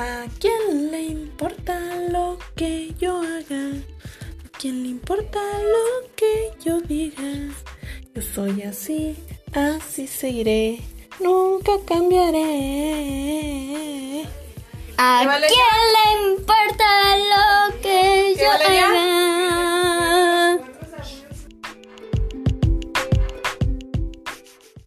[0.00, 3.64] ¿A quién le importa lo que yo haga?
[4.46, 5.38] ¿A quién le importa
[5.74, 7.30] lo que yo diga?
[8.14, 9.14] Yo soy así,
[9.52, 10.80] así seguiré,
[11.20, 12.38] nunca cambiaré.
[14.96, 16.29] ¿A quién le importa